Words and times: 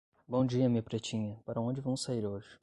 Bom 0.27 0.43
dia 0.47 0.67
minha 0.67 0.81
pretinha, 0.81 1.37
para 1.45 1.61
onde 1.61 1.79
vamos 1.79 2.01
sair 2.01 2.25
hoje? 2.25 2.59